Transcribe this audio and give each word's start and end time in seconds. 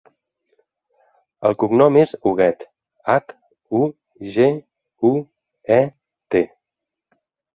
El 1.49 1.57
cognom 1.63 1.97
és 2.03 2.13
Huguet: 2.29 2.63
hac, 3.15 3.35
u, 3.81 3.83
ge, 4.37 4.49
u, 5.09 5.11
e, 5.79 5.79
te. 6.37 6.45